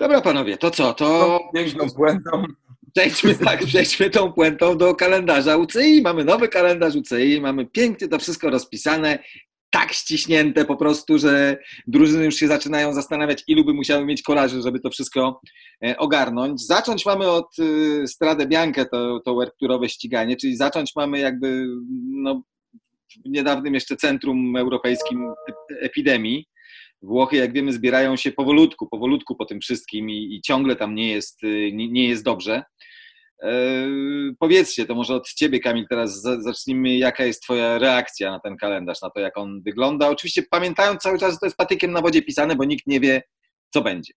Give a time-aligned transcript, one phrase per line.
[0.00, 0.94] Dobra panowie, to co?
[0.94, 2.44] To piękną puentą.
[2.94, 6.02] Przejdźmy, tak, przejdźmy tą puentą do kalendarza UCI.
[6.02, 9.18] Mamy nowy kalendarz UCI, mamy pięknie to wszystko rozpisane,
[9.70, 14.62] tak ściśnięte po prostu, że drużyny już się zaczynają zastanawiać, ilu by musiały mieć kolarzy,
[14.62, 15.40] żeby to wszystko
[15.84, 16.66] e, ogarnąć.
[16.66, 21.66] Zacząć mamy od y, Strade Bianche, to, to werturowe ściganie, czyli zacząć mamy jakby
[22.06, 22.42] no,
[23.26, 25.32] w niedawnym jeszcze centrum europejskim
[25.80, 26.46] epidemii.
[27.02, 31.10] Włochy, jak wiemy, zbierają się powolutku, powolutku po tym wszystkim i, i ciągle tam nie
[31.10, 32.62] jest, y, nie, nie jest dobrze.
[33.42, 38.56] Eee, powiedzcie, to może od Ciebie, Kamil, teraz zacznijmy, jaka jest Twoja reakcja na ten
[38.56, 40.08] kalendarz, na to, jak on wygląda.
[40.08, 43.22] Oczywiście pamiętając cały czas, że to jest patykiem na wodzie pisane, bo nikt nie wie,
[43.70, 44.12] co będzie.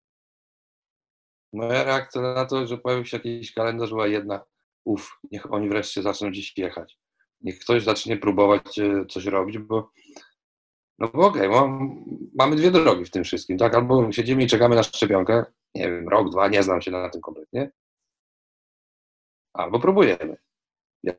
[1.54, 4.44] Moja reakcja na to, że pojawił się jakiś kalendarz, była jedna.
[4.86, 6.98] Uf, niech oni wreszcie zaczną dziś jechać.
[7.42, 9.92] Niech ktoś zacznie próbować e, coś robić, bo
[11.00, 11.78] no bo okej, okay,
[12.36, 13.76] mamy dwie drogi w tym wszystkim, tak?
[13.76, 17.22] Albo siedzimy i czekamy na szczepionkę, nie wiem, rok, dwa, nie znam się na tym
[17.22, 17.72] kompletnie,
[19.54, 20.38] albo próbujemy.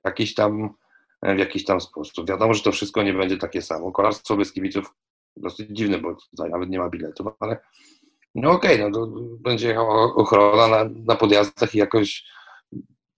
[0.05, 0.75] Jakiś tam,
[1.23, 2.29] w jakiś tam sposób.
[2.29, 3.93] Wiadomo, że to wszystko nie będzie takie samo.
[3.93, 4.95] Kolarstwo bez kibiców
[5.37, 7.59] dosyć dziwne, bo tutaj nawet nie ma biletów, ale
[8.35, 9.07] no okej, okay, no to
[9.41, 12.25] będzie jechała ochrona na, na podjazdach i jakoś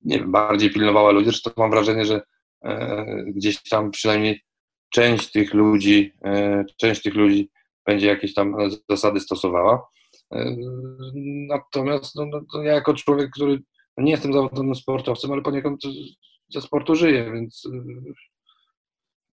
[0.07, 2.23] nie wiem, bardziej pilnowała ludzi, że to mam wrażenie, że
[2.65, 4.45] e, gdzieś tam przynajmniej
[4.89, 7.51] część tych ludzi, e, część tych ludzi
[7.87, 8.57] będzie jakieś tam
[8.89, 9.89] zasady stosowała.
[10.35, 10.57] E,
[11.49, 13.63] natomiast no, no, ja jako człowiek, który
[13.97, 15.83] nie jestem zawodowym sportowcem, ale poniekąd
[16.49, 17.71] ze sportu żyję, więc e,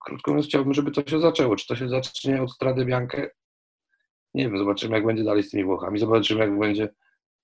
[0.04, 1.56] krótko mówiąc chciałbym, żeby to się zaczęło.
[1.56, 3.30] Czy to się zacznie od Strady Bianche?
[4.34, 6.88] Nie wiem, zobaczymy jak będzie dalej z tymi Włochami, zobaczymy jak będzie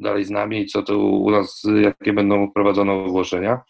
[0.01, 3.61] dalej z nami i co to u nas, jakie będą wprowadzone ogłoszenia.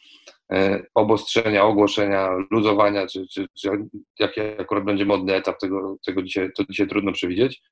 [0.52, 3.70] E, obostrzenia, ogłoszenia, luzowania, czy, czy, czy
[4.19, 7.62] jaki akurat będzie modny etap, tego, tego dzisiaj, to dzisiaj trudno przewidzieć.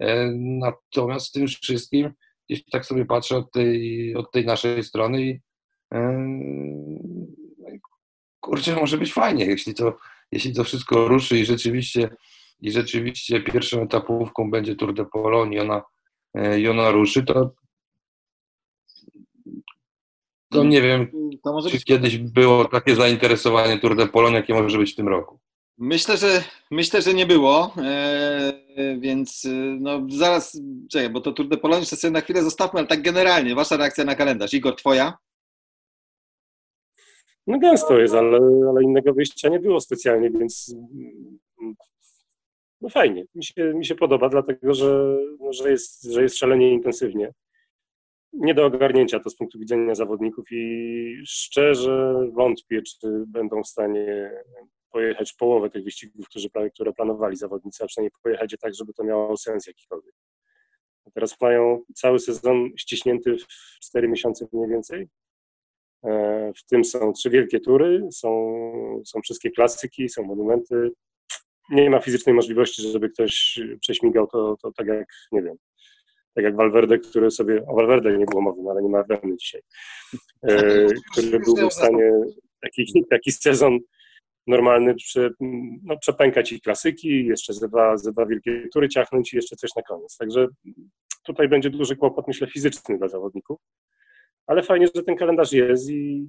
[0.00, 2.10] E, natomiast w tym wszystkim
[2.48, 5.40] gdzieś tak sobie patrzę od tej, od tej naszej strony
[5.94, 6.28] e,
[8.40, 9.96] kurczę, może być fajnie, jeśli to,
[10.32, 12.08] jeśli to wszystko ruszy i rzeczywiście,
[12.60, 15.06] i rzeczywiście pierwszą etapówką będzie Tour de
[15.52, 15.82] i ona,
[16.58, 17.54] i ona ruszy, to
[20.54, 21.10] to nie wiem,
[21.44, 21.84] to może czy być...
[21.84, 25.38] kiedyś było takie zainteresowanie Tour de Pologne, jakie może być w tym roku.
[25.78, 28.52] Myślę, że myślę, że nie było, e,
[28.98, 29.48] więc e,
[29.80, 30.60] no zaraz,
[30.90, 34.04] czekaj, bo to Tour de Pologne sobie na chwilę zostawmy, ale tak generalnie, wasza reakcja
[34.04, 34.54] na kalendarz.
[34.54, 35.18] Igor, twoja?
[37.46, 38.38] No gęsto jest, ale,
[38.68, 40.74] ale innego wyjścia nie było specjalnie, więc
[42.80, 46.72] no fajnie, mi się, mi się podoba, dlatego że, no, że, jest, że jest szalenie
[46.72, 47.32] intensywnie
[48.34, 54.30] nie do ogarnięcia to z punktu widzenia zawodników i szczerze wątpię, czy będą w stanie
[54.90, 56.26] pojechać połowę tych wyścigów,
[56.74, 60.14] które planowali zawodnicy, a przynajmniej pojechać je tak, żeby to miało sens jakikolwiek.
[61.14, 63.46] Teraz mają cały sezon ściśnięty w
[63.80, 65.08] 4 miesiące mniej więcej.
[66.04, 68.30] E, w tym są trzy wielkie tury, są,
[69.04, 70.90] są wszystkie klasyki, są monumenty.
[71.70, 75.56] Nie ma fizycznej możliwości, żeby ktoś prześmigał to, to tak jak, nie wiem,
[76.34, 79.36] tak jak Valverde, który sobie, o Valverde nie było mowy, no ale nie ma Ardenny
[79.36, 79.62] dzisiaj,
[80.42, 82.12] e, który byłby w stanie
[82.60, 83.78] taki, taki sezon
[84.46, 85.30] normalny prze,
[85.84, 89.70] no, przepękać i klasyki, jeszcze ze dwa, ze dwa wielkie tury ciachnąć i jeszcze coś
[89.76, 90.16] na koniec.
[90.16, 90.46] Także
[91.24, 93.60] tutaj będzie duży kłopot, myślę, fizyczny dla zawodników,
[94.46, 96.28] ale fajnie, że ten kalendarz jest i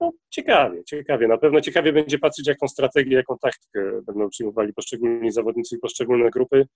[0.00, 1.28] no, ciekawie, ciekawie.
[1.28, 6.30] Na pewno ciekawie będzie patrzeć, jaką strategię, jaką taktykę będą przyjmowali poszczególni zawodnicy i poszczególne
[6.30, 6.66] grupy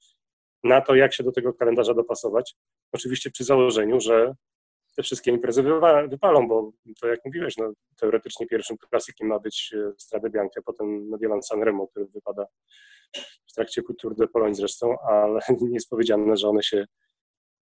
[0.65, 2.55] na to, jak się do tego kalendarza dopasować.
[2.93, 4.35] Oczywiście przy założeniu, że
[4.97, 5.63] te wszystkie imprezy
[6.09, 11.09] wypalą, bo to jak mówiłeś, no, teoretycznie pierwszym klasykiem ma być e, Strade Bianche, potem
[11.09, 12.47] Mediolan Sanremo, który wypada
[13.47, 16.87] w trakcie Tour de Pologne zresztą, ale nie jest powiedziane, że one się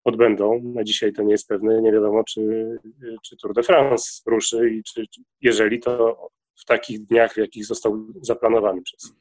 [0.05, 0.61] odbędą.
[0.65, 2.41] Na dzisiaj to nie jest pewne, nie wiadomo, czy,
[3.25, 5.05] czy Tour de France ruszy i czy,
[5.41, 6.17] jeżeli to
[6.57, 9.13] w takich dniach, w jakich został zaplanowany przez,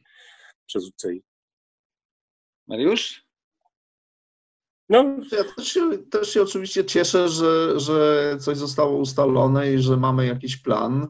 [0.66, 1.24] przez UCI.
[2.68, 3.27] Mariusz?
[4.90, 5.18] No.
[5.32, 10.26] Ja też się, też się oczywiście cieszę, że, że coś zostało ustalone i że mamy
[10.26, 11.08] jakiś plan.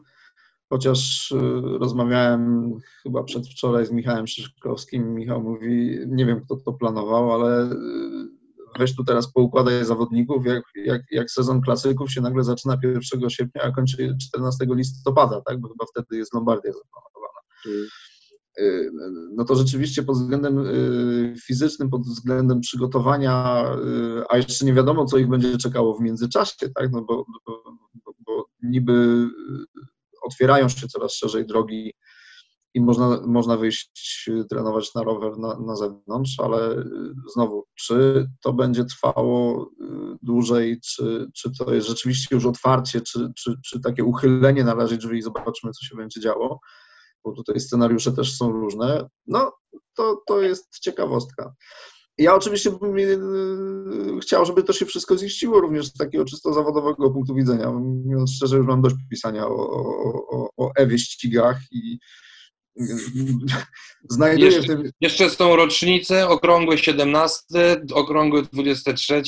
[0.70, 2.72] Chociaż y, rozmawiałem
[3.02, 5.14] chyba przedwczoraj z Michałem Szyszkowskim.
[5.14, 7.76] Michał mówi, nie wiem kto to planował, ale y,
[8.78, 13.62] weź tu teraz poukładaj zawodników, jak, jak, jak sezon klasyków się nagle zaczyna 1 sierpnia,
[13.62, 15.60] a kończy 14 listopada, tak?
[15.60, 17.40] bo chyba wtedy jest Lombardia zaplanowana.
[18.60, 18.90] Y,
[19.34, 23.64] no to rzeczywiście pod względem y, fizycznym, pod względem przygotowania,
[24.20, 26.92] y, a jeszcze nie wiadomo, co ich będzie czekało w międzyczasie, tak?
[26.92, 27.62] no bo, bo,
[28.26, 29.26] bo niby
[30.22, 31.92] otwierają się coraz szerzej drogi
[32.74, 36.84] i można, można wyjść trenować na rower na, na zewnątrz, ale
[37.34, 39.70] znowu, czy to będzie trwało
[40.22, 45.18] dłużej, czy, czy to jest rzeczywiście już otwarcie, czy, czy, czy takie uchylenie należy drzwi
[45.18, 46.60] i zobaczymy, co się będzie działo,
[47.28, 49.52] bo tutaj scenariusze też są różne, no
[49.94, 51.54] to, to jest ciekawostka.
[52.18, 57.10] Ja oczywiście bym yy, chciał, żeby to się wszystko ziściło również z takiego czysto zawodowego
[57.10, 57.70] punktu widzenia.
[57.70, 59.70] Mówiąc szczerze, już mam dość pisania o,
[60.30, 61.98] o, o e-wyścigach i
[64.10, 64.90] znajduję jeszcze, w tym...
[65.00, 67.46] Jeszcze są rocznice, okrągłe 17,
[67.92, 69.22] okrągłe 23,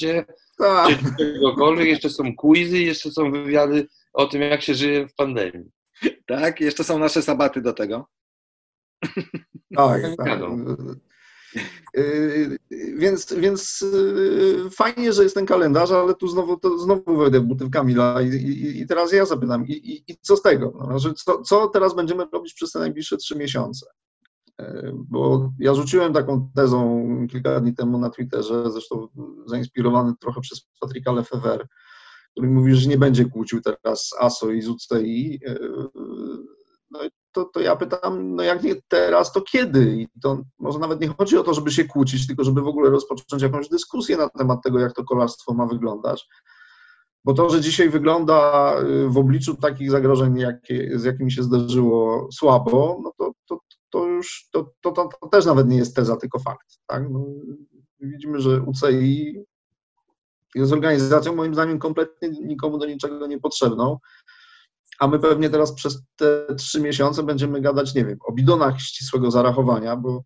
[0.58, 0.98] Tak.
[1.18, 5.70] czegokolwiek, jeszcze są quizy, jeszcze są wywiady o tym, jak się żyje w pandemii.
[6.26, 8.06] Tak, jeszcze są nasze sabaty do tego.
[9.76, 10.40] Tak, tak.
[11.94, 12.58] Yy,
[12.96, 17.44] Więc, więc yy, fajnie, że jest ten kalendarz, ale tu znowu, to znowu wejdę w
[17.44, 20.86] buty Kamila i, i, i teraz ja zapytam, i, i, i co z tego?
[20.88, 23.86] No, że co, co teraz będziemy robić przez te najbliższe trzy miesiące?
[24.58, 29.08] Yy, Bo ja rzuciłem taką tezą kilka dni temu na Twitterze, zresztą
[29.46, 31.66] zainspirowany trochę przez Patryka Lefever,
[32.32, 35.40] który mówi, że nie będzie kłócił teraz ASO i z UCI.
[36.90, 39.96] No i to, to ja pytam, no jak nie teraz, to kiedy?
[39.96, 42.90] I to może nawet nie chodzi o to, żeby się kłócić, tylko żeby w ogóle
[42.90, 46.28] rozpocząć jakąś dyskusję na temat tego, jak to kolarstwo ma wyglądać.
[47.24, 52.28] Bo to, że dzisiaj wygląda y, w obliczu takich zagrożeń, jakie, z jakimi się zdarzyło,
[52.32, 53.60] słabo, no to, to,
[53.90, 56.78] to już to, to, to, to też nawet nie jest teza, tylko fakt.
[56.86, 57.10] Tak?
[57.10, 57.24] No,
[58.00, 59.44] widzimy, że UCI
[60.54, 63.98] jest organizacją, moim zdaniem, kompletnie nikomu do niczego niepotrzebną
[65.00, 69.30] a my pewnie teraz przez te trzy miesiące będziemy gadać, nie wiem, o bidonach ścisłego
[69.30, 70.24] zarachowania, bo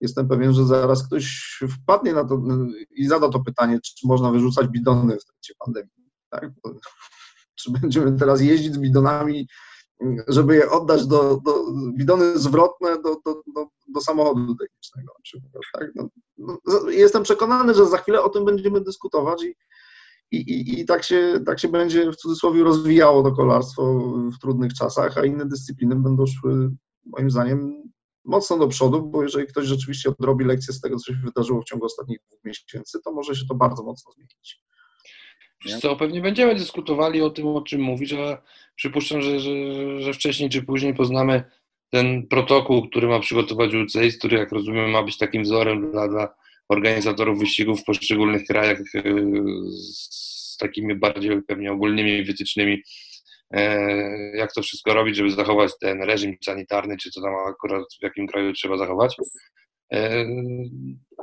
[0.00, 2.42] jestem pewien, że zaraz ktoś wpadnie na to
[2.90, 5.90] i zada to pytanie, czy można wyrzucać bidony w trakcie pandemii.
[6.30, 6.50] Tak?
[7.54, 9.48] Czy będziemy teraz jeździć z bidonami,
[10.28, 11.64] żeby je oddać do, do
[11.96, 15.12] bidony zwrotne do, do, do, do samochodu technicznego.
[15.72, 15.90] Tak?
[15.94, 16.08] No,
[16.38, 19.54] no, jestem przekonany, że za chwilę o tym będziemy dyskutować i,
[20.30, 24.00] i, i, i tak, się, tak się będzie w cudzysłowie rozwijało to kolarstwo
[24.36, 26.70] w trudnych czasach, a inne dyscypliny będą szły
[27.06, 27.82] moim zdaniem
[28.24, 31.64] mocno do przodu, bo jeżeli ktoś rzeczywiście odrobi lekcję z tego, co się wydarzyło w
[31.64, 34.62] ciągu ostatnich dwóch miesięcy, to może się to bardzo mocno zmienić.
[35.64, 38.42] Wiesz co, pewnie będziemy dyskutowali o tym, o czym mówisz, a
[38.76, 39.50] przypuszczam, że, że,
[40.00, 41.44] że wcześniej czy później poznamy
[41.90, 46.34] ten protokół, który ma przygotować UCI, który, jak rozumiem, ma być takim wzorem dla, dla
[46.68, 49.02] organizatorów wyścigów w poszczególnych krajach yy,
[49.72, 52.82] z takimi bardziej pewnie ogólnymi wytycznymi,
[53.50, 53.60] yy,
[54.36, 58.26] jak to wszystko robić, żeby zachować ten reżim sanitarny, czy co tam akurat w jakim
[58.26, 59.16] kraju trzeba zachować.
[59.90, 60.00] Yy,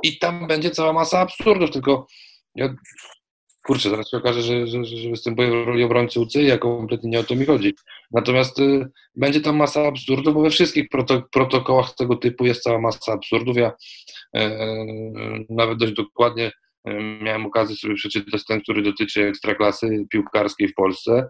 [0.02, 2.06] I tam będzie cała masa absurdów, tylko
[2.54, 2.74] ja,
[3.62, 7.20] kurczę, zaraz się okaże, że, że, że występuję w roli obrońcy UCI, a kompletnie nie
[7.20, 7.74] o to mi chodzi.
[8.10, 12.80] Natomiast y, będzie tam masa absurdów, bo we wszystkich proto, protokołach tego typu jest cała
[12.80, 13.56] masa absurdów.
[13.56, 13.72] Ja
[14.36, 16.46] y, nawet dość dokładnie
[16.88, 16.92] y,
[17.22, 21.28] miałem okazję sobie przeczytać ten, który dotyczy ekstraklasy piłkarskiej w Polsce.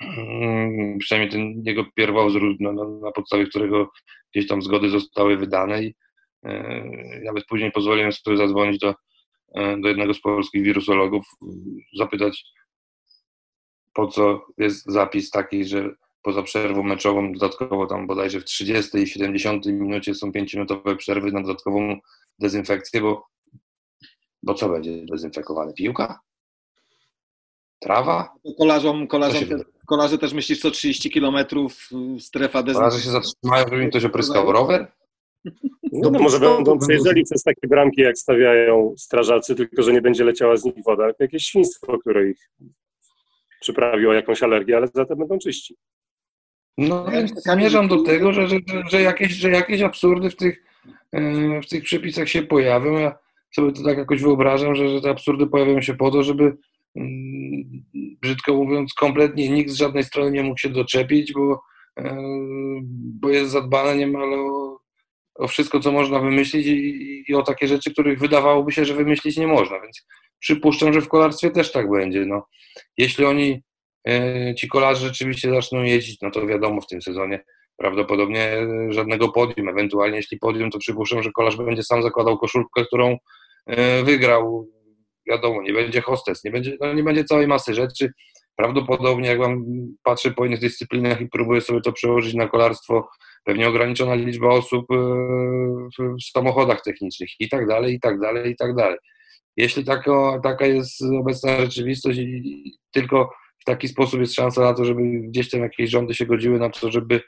[0.00, 3.90] Mm, Przynajmniej ten jego pierwowzór, na, na, na podstawie którego
[4.34, 5.94] gdzieś tam zgody zostały wydane i
[6.46, 8.94] y, nawet później pozwoliłem sobie zadzwonić do e,
[9.54, 11.26] do jednego z polskich wirusologów,
[11.96, 12.44] zapytać,
[13.94, 15.90] po co jest zapis taki, że
[16.22, 21.42] poza przerwą meczową dodatkowo tam bodajże w 30 i 70 minucie są 5-minutowe przerwy na
[21.42, 21.98] dodatkową
[22.38, 23.26] dezynfekcję, bo,
[24.42, 25.72] bo co będzie dezynfekowane?
[25.72, 26.20] Piłka?
[27.78, 28.34] Trawa?
[28.58, 29.56] Kolarzom, kolarzom te,
[29.86, 33.02] kolarze też myślisz, co 30 kilometrów y, strefa Kolarze dezynfekcji.
[33.02, 34.92] się zatrzymają, żeby im ktoś opryskał rower?
[35.92, 40.24] No, no może będą przejeżdżali przez takie bramki, jak stawiają strażacy, tylko że nie będzie
[40.24, 41.10] leciała z nich woda.
[41.18, 42.50] Jakieś świństwo, które ich
[43.60, 45.76] przyprawiło jakąś alergię, ale zatem będą czyści.
[46.78, 50.64] No więc zmierzam do tego, że, że, że, że, jakieś, że jakieś absurdy w tych,
[51.12, 52.98] e, w tych przepisach się pojawią.
[52.98, 53.18] Ja
[53.54, 56.56] sobie to tak jakoś wyobrażam, że, że te absurdy pojawią się po to, żeby
[56.96, 61.62] mm, brzydko mówiąc, kompletnie nikt z żadnej strony nie mógł się doczepić, bo,
[61.98, 62.16] e,
[63.20, 64.78] bo jest zadbane niemal o,
[65.34, 69.36] o wszystko, co można wymyślić i, i o takie rzeczy, których wydawałoby się, że wymyślić
[69.36, 69.80] nie można.
[69.80, 70.06] Więc
[70.38, 72.26] przypuszczam, że w kolarstwie też tak będzie.
[72.26, 72.46] No.
[72.98, 73.62] Jeśli oni
[74.08, 77.44] e, ci kolarze rzeczywiście zaczną jeździć, no to wiadomo, w tym sezonie
[77.76, 79.68] prawdopodobnie e, żadnego podium.
[79.68, 83.16] Ewentualnie jeśli podium, to przypuszczam, że kolarz będzie sam zakładał koszulkę, którą
[83.66, 84.68] e, wygrał.
[85.28, 88.12] Wiadomo, nie będzie hostes, nie będzie, no nie będzie całej masy rzeczy.
[88.56, 89.64] Prawdopodobnie, jak wam
[90.02, 93.08] patrzę po innych dyscyplinach i próbuję sobie to przełożyć na kolarstwo,
[93.44, 94.96] pewnie ograniczona liczba osób e,
[95.98, 98.98] w, samochodach technicznych i tak dalej, i tak dalej, i tak dalej.
[99.56, 104.74] Jeśli taka, taka jest obecna rzeczywistość i, i tylko w taki sposób jest szansa na
[104.74, 107.20] to, żeby gdzieś tam jakieś rządy się godziły na to, żeby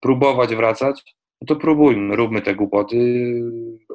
[0.00, 1.02] próbować wracać,
[1.40, 2.96] no to próbujmy, róbmy te głupoty,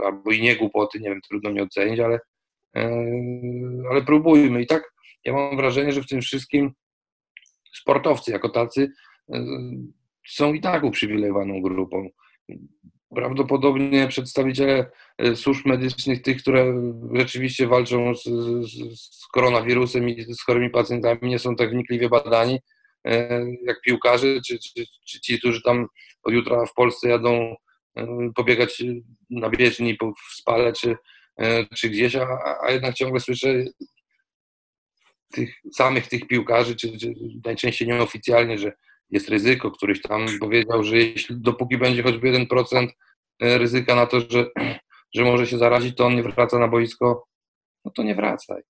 [0.06, 2.20] albo i nie głupoty, nie wiem, trudno mi ocenić, ale,
[2.76, 3.06] e,
[3.92, 4.62] ale próbujmy.
[4.62, 4.94] I tak
[5.26, 6.72] ja mam wrażenie, że w tym wszystkim
[7.74, 8.92] sportowcy jako tacy
[9.34, 9.46] e,
[10.28, 12.10] są i tak uprzywilejowaną grupą.
[13.16, 16.74] Prawdopodobnie przedstawiciele e, służb medycznych, tych, które
[17.14, 22.60] rzeczywiście walczą z, z, koronawirusem i z chorymi pacjentami, nie są tak wnikliwie badani
[23.64, 25.88] jak piłkarze, czy, czy, czy ci, którzy tam
[26.24, 27.56] od jutra w Polsce jadą
[28.36, 28.84] pobiegać
[29.30, 29.98] na bieżni,
[30.30, 30.96] w spale, czy,
[31.38, 32.28] e, czy gdzieś, a,
[32.64, 33.64] a jednak ciągle słyszę
[35.32, 37.14] tych samych tych piłkarzy, czy, czy
[37.46, 38.72] najczęściej nieoficjalnie, że
[39.12, 39.72] jest ryzyko.
[39.72, 42.88] Któryś tam powiedział, że jeśli dopóki będzie choćby 1%
[43.40, 44.52] e, ryzyka na to, że,
[45.16, 47.28] że może się zarazić, to on nie wraca na boisko,
[47.86, 48.62] no to nie wracaj.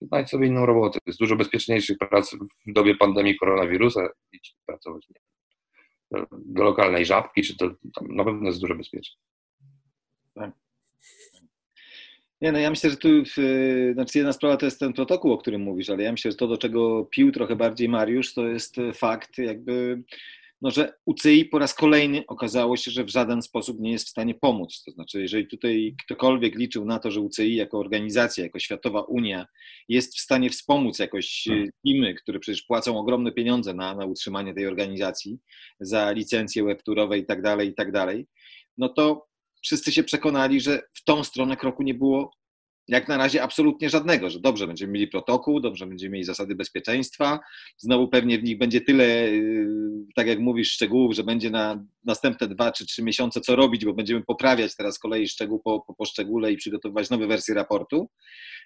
[0.00, 0.98] Znajdź sobie inną robotę.
[1.06, 2.34] Jest dużo bezpieczniejszych prac
[2.66, 4.08] w dobie pandemii koronawirusa.
[4.32, 5.06] Idź pracować
[6.32, 7.70] do lokalnej żabki, czy to
[8.08, 9.18] na pewno jest dużo bezpieczniej.
[10.34, 10.50] Tak.
[12.40, 13.08] Nie, no ja myślę, że tu
[13.92, 16.46] znaczy jedna sprawa to jest ten protokół, o którym mówisz, ale ja myślę, że to,
[16.46, 20.02] do czego pił trochę bardziej Mariusz, to jest fakt jakby
[20.62, 24.10] no, że UCI po raz kolejny okazało się, że w żaden sposób nie jest w
[24.10, 24.82] stanie pomóc.
[24.84, 29.46] To znaczy, jeżeli tutaj ktokolwiek liczył na to, że UCI jako organizacja, jako Światowa Unia
[29.88, 31.44] jest w stanie wspomóc jakoś
[31.84, 35.38] teamy, które przecież płacą ogromne pieniądze na, na utrzymanie tej organizacji,
[35.80, 38.26] za licencje webturowe i tak dalej, i tak dalej,
[38.78, 39.29] no to
[39.62, 42.32] wszyscy się przekonali, że w tą stronę kroku nie było
[42.90, 47.40] jak na razie absolutnie żadnego, że dobrze będziemy mieli protokół, dobrze będziemy mieli zasady bezpieczeństwa,
[47.76, 49.66] znowu pewnie w nich będzie tyle, y,
[50.14, 53.94] tak jak mówisz, szczegółów, że będzie na następne dwa czy trzy miesiące co robić, bo
[53.94, 58.10] będziemy poprawiać teraz kolei szczegół po, po, po szczególe i przygotowywać nowe wersje raportu.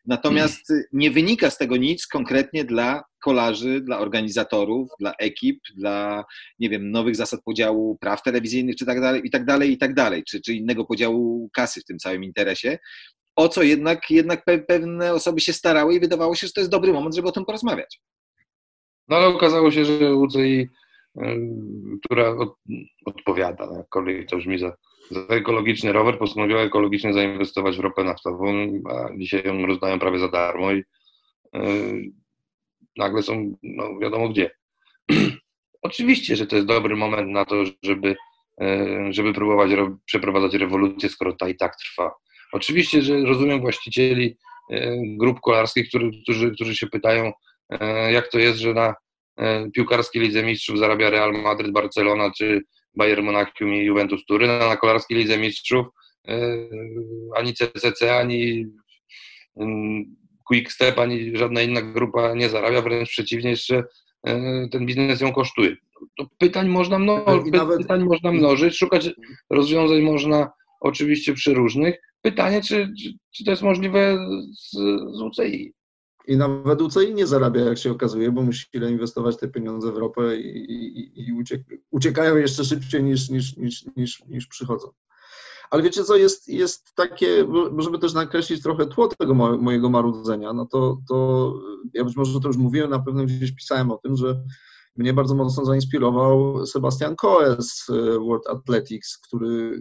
[0.07, 0.87] Natomiast hmm.
[0.93, 6.25] nie wynika z tego nic konkretnie dla kolarzy, dla organizatorów, dla ekip, dla,
[6.59, 9.95] nie wiem, nowych zasad podziału praw telewizyjnych, czy tak dalej, i tak dalej, i tak
[9.95, 12.79] dalej, czy, czy innego podziału kasy w tym całym interesie
[13.37, 16.93] o co jednak, jednak pewne osoby się starały i wydawało się, że to jest dobry
[16.93, 18.01] moment, żeby o tym porozmawiać.
[19.09, 20.69] No ale okazało się, że UCI,
[22.05, 22.55] która od,
[23.05, 24.77] odpowiada, jakkolwiek to brzmi, za,
[25.11, 28.55] za ekologiczny rower, postanowiła ekologicznie zainwestować w ropę naftową,
[28.91, 30.85] a dzisiaj ją rozdają prawie za darmo i
[31.53, 32.13] yy,
[32.97, 34.51] nagle są, no wiadomo gdzie.
[35.83, 38.17] Oczywiście, że to jest dobry moment na to, żeby,
[38.61, 39.71] yy, żeby próbować
[40.05, 42.11] przeprowadzać rewolucję, skoro ta i tak trwa.
[42.55, 44.37] Oczywiście, że rozumiem właścicieli
[44.71, 47.33] e, grup kolarskich, którzy, którzy, którzy się pytają,
[47.71, 48.95] e, jak to jest, że na
[49.37, 52.63] e, piłkarskiej Lidze Mistrzów zarabia Real Madrid, Barcelona czy
[52.97, 55.87] Bayern Monachium i Juventus Turyn, a na kolarskiej Lidze Mistrzów
[57.37, 58.67] ani CCC, ani
[59.57, 63.85] mm, Quick Step, ani żadna inna grupa nie zarabia, wręcz przeciwnie, jeszcze
[64.73, 65.77] ten biznes ją kosztuje.
[66.17, 69.11] To pytań można, mnożyć, pytań można mnożyć, szukać
[69.51, 70.51] rozwiązań można
[70.85, 74.19] oczywiście przy różnych, Pytanie, czy, czy, czy to jest możliwe
[74.53, 74.71] z,
[75.17, 75.75] z UCI?
[76.29, 80.37] I nawet UCI nie zarabia, jak się okazuje, bo musi inwestować te pieniądze w ropę
[80.37, 84.89] i, i, i uciek uciekają jeszcze szybciej niż, niż, niż, niż, niż przychodzą.
[85.71, 87.47] Ale wiecie co, jest, jest takie,
[87.79, 91.53] żeby też nakreślić trochę tło tego mojego marudzenia, no to, to
[91.95, 94.45] ja być może to już mówiłem, na pewno gdzieś pisałem o tym, że
[94.97, 99.79] mnie bardzo mocno zainspirował Sebastian Coe z e, World Athletics, który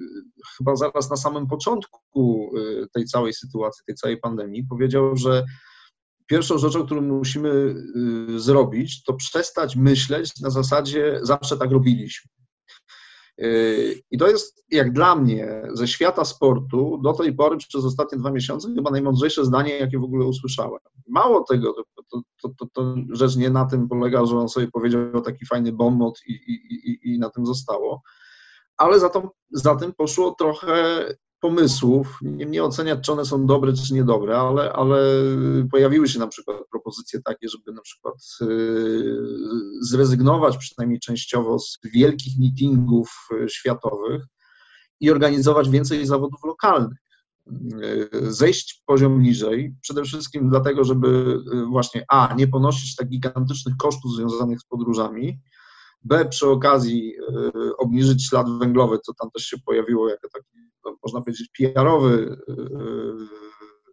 [0.58, 5.46] chyba zaraz na samym początku e, tej całej sytuacji, tej całej pandemii powiedział, że
[6.28, 12.32] pierwszą rzeczą, którą musimy e, zrobić, to przestać myśleć na zasadzie zawsze tak robiliśmy.
[14.12, 18.32] I to jest, jak dla mnie, ze świata sportu do tej pory przez ostatnie dwa
[18.32, 20.80] miesiące chyba najmądrzejsze zdanie, jakie w ogóle usłyszałem.
[21.08, 25.22] Mało tego, to, to, to, to rzecz nie na tym polega, że on sobie powiedział
[25.22, 26.54] taki fajny bonmot i, i,
[26.90, 28.02] i, i na tym zostało,
[28.78, 31.06] ale za, to, za tym poszło trochę
[31.44, 34.98] pomysłów, nie, nie oceniać, czy one są dobre, czy niedobre, ale, ale
[35.72, 39.16] pojawiły się na przykład propozycje takie, żeby na przykład y,
[39.82, 44.26] zrezygnować przynajmniej częściowo z wielkich meetingów y, światowych
[45.00, 46.98] i organizować więcej zawodów lokalnych.
[47.84, 54.16] Y, zejść poziom niżej, przede wszystkim dlatego, żeby właśnie A, nie ponosić tak gigantycznych kosztów
[54.16, 55.40] związanych z podróżami,
[56.04, 57.14] B, przy okazji
[57.78, 62.56] obniżyć ślad węglowy, co tam też się pojawiło jako taki no, można powiedzieć, PR-owy y,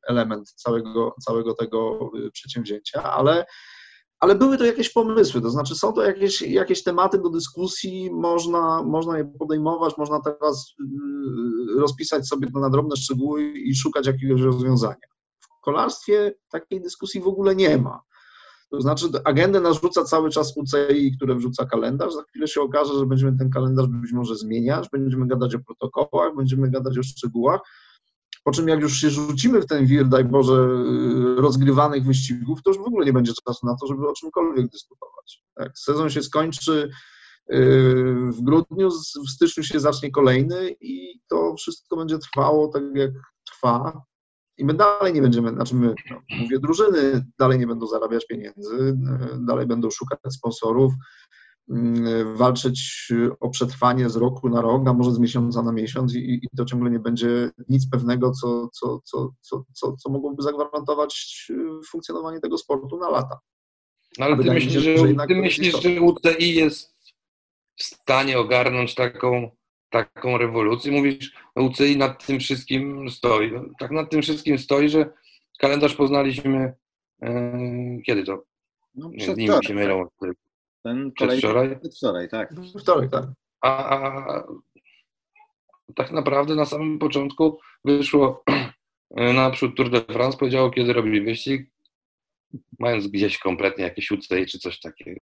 [0.09, 3.47] element całego, całego tego y, przedsięwzięcia, ale,
[4.21, 8.83] ale były to jakieś pomysły, to znaczy są to jakieś, jakieś tematy do dyskusji, można,
[8.83, 10.75] można je podejmować, można teraz
[11.77, 15.11] rozpisać sobie to na drobne szczegóły i szukać jakiegoś rozwiązania.
[15.41, 18.03] W kolarstwie takiej dyskusji w ogóle nie ma.
[18.71, 22.15] To znaczy agendę narzuca cały czas UCI, które wrzuca kalendarz.
[22.15, 26.37] Za chwilę się okaże, że będziemy ten kalendarz być może zmieniać, będziemy gadać o protokołach,
[26.37, 27.61] będziemy gadać o szczegółach.
[28.45, 32.71] Po czym jak już się rzucimy w ten wir, daj Boże, y, rozgrywanych wyścigów, to
[32.71, 35.43] już w ogóle nie będzie czasu na to, żeby o czymkolwiek dyskutować.
[35.55, 36.91] Tak, sezon się skończy
[37.53, 37.65] y,
[38.31, 38.91] w grudniu,
[39.27, 43.11] w styczniu się zacznie kolejny i to wszystko będzie trwało tak, jak
[43.47, 44.03] trwa.
[44.61, 48.77] I my dalej nie będziemy, znaczy my, no, mówię drużyny, dalej nie będą zarabiać pieniędzy,
[48.77, 48.97] y,
[49.47, 50.93] dalej będą szukać sponsorów,
[51.71, 53.09] Mm, walczyć
[53.41, 56.65] o przetrwanie z roku na rok, a może z miesiąca na miesiąc i, i to
[56.65, 62.41] ciągle nie będzie nic pewnego, co, co, co, co, co, co mogłoby zagwarantować y, funkcjonowanie
[62.41, 63.39] tego sportu na lata.
[64.19, 66.97] No ale ty myślisz, że, że, ty myślisz, że UCI jest
[67.77, 69.51] w stanie ogarnąć taką,
[69.91, 70.93] taką rewolucję?
[70.93, 73.53] Mówisz, UCI nad tym wszystkim stoi.
[73.53, 75.11] No, tak nad tym wszystkim stoi, że
[75.59, 76.75] kalendarz poznaliśmy
[77.23, 78.45] yy, kiedy to?
[78.95, 80.07] No, przed Dni mi się mylą.
[80.83, 81.79] Ten kolejny wczoraj?
[81.97, 82.55] Wczoraj, tak.
[82.81, 83.25] Wczoraj, tak.
[83.61, 84.45] A, a
[85.95, 88.45] tak naprawdę na samym początku wyszło
[89.35, 91.71] naprzód Tour de France, powiedziało, kiedy robili wyścig,
[92.79, 95.21] mając gdzieś kompletnie jakieś UCI czy coś takiego.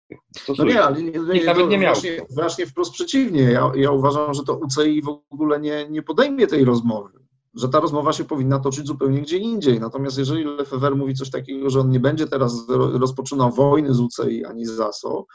[0.57, 1.93] No nie, ale nie, nie, nawet nie miał.
[1.93, 3.41] Właśnie, właśnie wprost przeciwnie.
[3.41, 7.79] Ja, ja uważam, że to UCI w ogóle nie, nie podejmie tej rozmowy że ta
[7.79, 9.79] rozmowa się powinna toczyć zupełnie gdzie indziej.
[9.79, 14.45] Natomiast jeżeli Lefever mówi coś takiego, że on nie będzie teraz rozpoczynał wojny z UCI
[14.45, 15.25] ani z ASO,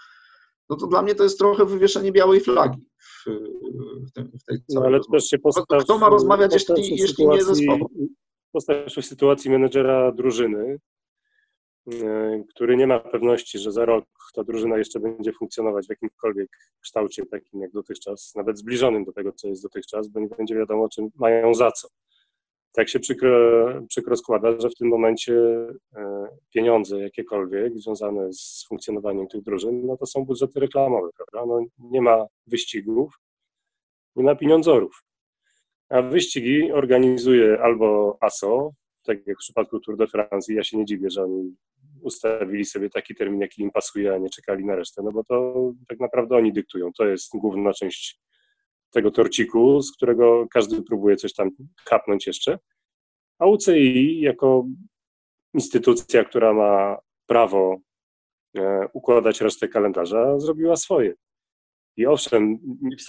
[0.71, 3.25] no to dla mnie to jest trochę wywieszenie białej flagi w,
[4.09, 7.45] w, tym, w tej No ale też się postaw, Kto ma rozmawiać, jeśli, jeśli nie
[7.45, 7.91] zespoł?
[8.53, 10.79] Postawisz w sytuacji menedżera drużyny,
[12.55, 16.49] który nie ma pewności, że za rok ta drużyna jeszcze będzie funkcjonować w jakimkolwiek
[16.81, 20.89] kształcie takim jak dotychczas, nawet zbliżonym do tego, co jest dotychczas, bo nie będzie wiadomo,
[20.89, 21.89] czym mają za co
[22.73, 23.31] tak się przykro,
[23.89, 25.35] przykro składa, że w tym momencie
[25.97, 31.47] e, pieniądze jakiekolwiek związane z funkcjonowaniem tych drużyn, no to są budżety reklamowe, prawda?
[31.55, 33.15] No nie ma wyścigów,
[34.17, 35.05] nie ma pieniądzorów.
[35.89, 38.73] A wyścigi organizuje albo ASO,
[39.05, 41.57] tak jak w przypadku Tour de France, ja się nie dziwię, że oni
[42.03, 45.55] ustawili sobie taki termin, jaki im pasuje, a nie czekali na resztę, no bo to
[45.89, 46.93] tak naprawdę oni dyktują.
[46.93, 48.21] To jest główna część
[48.91, 51.51] tego torciku, z którego każdy próbuje coś tam
[51.85, 52.59] kapnąć jeszcze.
[53.39, 54.67] A UCI jako
[55.55, 57.81] instytucja, która ma prawo
[58.59, 61.15] e, układać resztę kalendarza, zrobiła swoje.
[61.97, 62.59] I owszem,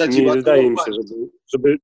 [0.10, 1.78] nie wydaje mi się, żeby, żeby,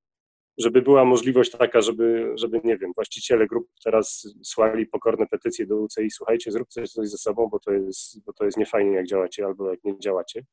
[0.57, 5.77] żeby była możliwość taka, żeby, żeby, nie wiem, właściciele grup teraz słali pokorne petycje do
[5.77, 9.45] UCI, słuchajcie, zróbcie coś ze sobą, bo to jest, bo to jest niefajnie, jak działacie
[9.45, 10.45] albo jak nie działacie.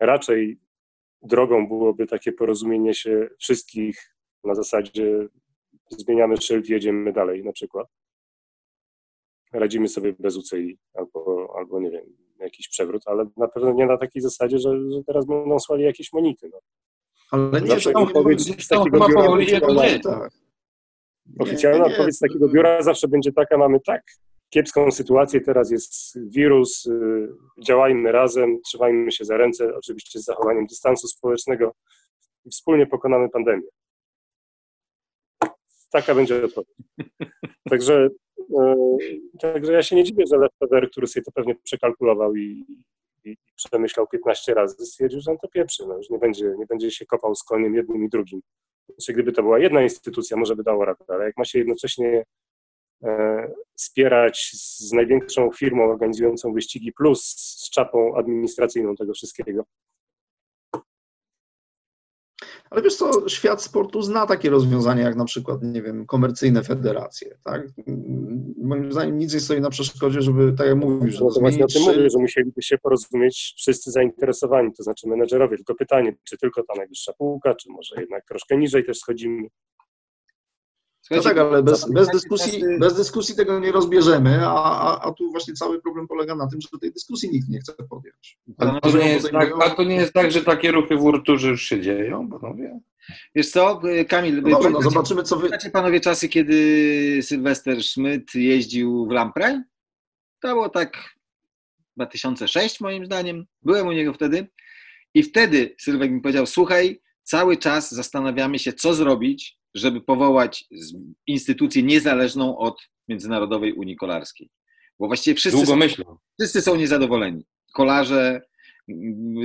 [0.00, 0.58] Raczej
[1.22, 5.28] drogą byłoby takie porozumienie się wszystkich na zasadzie
[5.88, 7.88] zmieniamy szyld, jedziemy dalej na przykład.
[9.52, 12.04] Radzimy sobie bez UCI albo, albo nie wiem,
[12.38, 16.12] jakiś przewrót, ale na pewno nie na takiej zasadzie, że, że teraz będą słali jakieś
[16.12, 16.48] monity.
[16.52, 16.58] No.
[17.30, 20.32] Ale nie, Zawsze odpowiedź z takiego biura tak.
[21.38, 24.02] Oficjalna odpowiedź z takiego biura zawsze będzie taka, mamy tak
[24.54, 27.28] kiepską sytuację, teraz jest wirus, y,
[27.62, 31.72] działajmy razem, trzymajmy się za ręce, oczywiście z zachowaniem dystansu społecznego
[32.44, 33.68] i wspólnie pokonamy pandemię.
[35.90, 36.76] Taka będzie odpowiedź.
[37.70, 38.08] Także,
[38.58, 38.74] e,
[39.40, 42.66] także ja się nie dziwię, że Lefever, który sobie to pewnie przekalkulował i,
[43.24, 46.90] i, przemyślał 15 razy, stwierdził, że on to pieprzy, no, już nie będzie, nie będzie
[46.90, 48.40] się kopał z koniem jednym i drugim.
[48.88, 52.24] Znaczy, gdyby to była jedna instytucja, może by dało radę, ale jak ma się jednocześnie
[53.04, 59.64] e, spierać z największą firmą organizującą wyścigi plus z czapą administracyjną tego wszystkiego,
[62.70, 67.36] ale wiesz co, świat sportu zna takie rozwiązania, jak na przykład, nie wiem, komercyjne federacje,
[67.44, 67.68] tak?
[68.62, 71.68] Moim zdaniem nic nie stoi na przeszkodzie, żeby, tak jak mówisz, no to właśnie o
[71.68, 75.56] tym mówię, że musieliby się porozumieć wszyscy zainteresowani, to znaczy menedżerowie.
[75.56, 79.48] Tylko pytanie, czy tylko ta najwyższa półka, czy może jednak troszkę niżej też schodzimy.
[81.10, 85.30] No tak, ale bez, bez, dyskusji, bez dyskusji tego nie rozbierzemy, a, a, a tu
[85.30, 88.38] właśnie cały problem polega na tym, że tej dyskusji nikt nie chce podjąć.
[88.58, 91.48] A to, nie jest tak, a to nie jest tak, że takie ruchy w Urturze
[91.48, 92.80] już się dzieją, panowie?
[93.34, 95.48] Wiesz co, Kamil, no dobrze, no zobaczymy, co wy...
[95.48, 99.62] Znacie panowie czasy, kiedy Sylwester Schmidt jeździł w Lampre?
[100.40, 101.14] To było tak
[101.96, 103.46] 2006 moim zdaniem.
[103.62, 104.46] Byłem u niego wtedy
[105.14, 110.64] i wtedy Sylwek mi powiedział, słuchaj, cały czas zastanawiamy się, co zrobić, żeby powołać
[111.26, 114.50] instytucję niezależną od Międzynarodowej Unii Kolarskiej.
[114.98, 115.78] Bo właściwie wszyscy, są,
[116.38, 117.46] wszyscy są niezadowoleni.
[117.72, 118.42] Kolarze,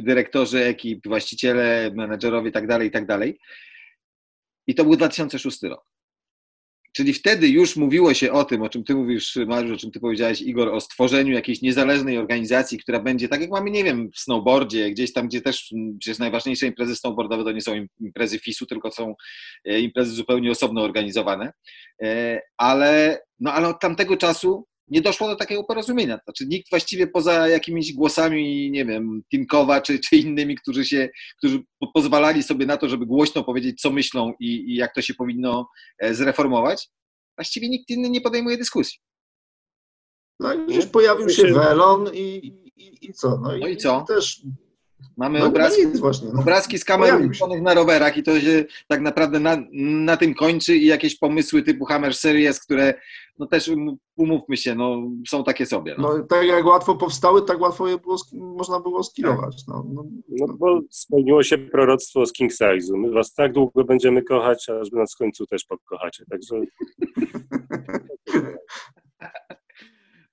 [0.02, 3.18] dyrektorzy ekip, właściciele, menedżerowie itd., tak itd.
[3.20, 3.30] Tak
[4.68, 5.86] I to był 2006 rok.
[6.94, 10.00] Czyli wtedy już mówiło się o tym, o czym ty mówisz, Mariusz, o czym ty
[10.00, 14.20] powiedziałeś, Igor, o stworzeniu jakiejś niezależnej organizacji, która będzie, tak jak mamy, nie wiem, w
[14.20, 18.92] snowboardzie, gdzieś tam, gdzie też przecież najważniejsze imprezy snowboardowe to nie są imprezy FIS-u, tylko
[18.92, 19.16] są
[19.66, 21.54] e, imprezy zupełnie osobno organizowane.
[22.04, 26.20] E, ale, no, ale od tamtego czasu nie doszło do takiego porozumienia.
[26.24, 31.60] Znaczy nikt właściwie poza jakimiś głosami, nie wiem, Timkowa czy, czy innymi, którzy się, którzy
[31.94, 35.70] pozwalali sobie na to, żeby głośno powiedzieć, co myślą i, i jak to się powinno
[36.00, 36.90] e, zreformować,
[37.38, 39.00] właściwie nikt inny nie podejmuje dyskusji.
[40.40, 43.40] No i już pojawił się Welon i, i, i co?
[43.44, 44.06] No i, no i co?
[44.08, 44.42] Też
[45.18, 46.40] Mamy no, obrazki, no właśnie, no.
[46.40, 47.30] obrazki z kamer
[47.62, 51.86] na rowerach i to się tak naprawdę na, na tym kończy i jakieś pomysły typu
[51.86, 52.94] Hammer Series, które
[53.40, 53.72] no też
[54.16, 55.96] umówmy się, no są takie sobie.
[55.98, 59.56] No, no tak jak łatwo powstały, tak łatwo je było, można było skillować.
[59.68, 62.98] No, no, no, bo spełniło się proroctwo z King Size'u.
[62.98, 66.24] My was tak długo będziemy kochać, aż nas w końcu też pokochacie.
[66.30, 66.56] Także...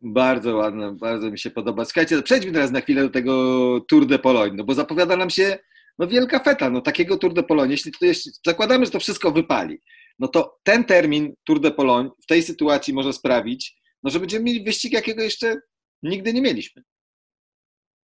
[0.02, 1.84] Bardzo ładne, bardzo mi się podoba.
[1.84, 5.58] Słuchajcie, przejdźmy teraz na chwilę do tego Tour de Pologne, no bo zapowiada nam się
[5.98, 9.32] no wielka feta, no takiego Tour de Pologne, jeśli to jest, zakładamy, że to wszystko
[9.32, 9.78] wypali,
[10.18, 14.44] no to ten termin Tour de Pologne w tej sytuacji może sprawić, no że będziemy
[14.44, 15.56] mieli wyścig, jakiego jeszcze
[16.02, 16.82] nigdy nie mieliśmy.